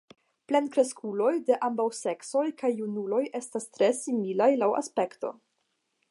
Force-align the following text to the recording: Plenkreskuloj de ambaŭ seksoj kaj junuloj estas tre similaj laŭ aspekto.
Plenkreskuloj 0.51 1.33
de 1.49 1.57
ambaŭ 1.67 1.85
seksoj 1.97 2.45
kaj 2.61 2.71
junuloj 2.77 3.21
estas 3.41 3.69
tre 3.77 3.91
similaj 4.01 4.51
laŭ 4.63 4.71
aspekto. 4.83 5.33